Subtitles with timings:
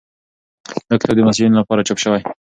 [0.89, 2.25] دا کتاب د محصلینو لپاره چاپ شوی دی.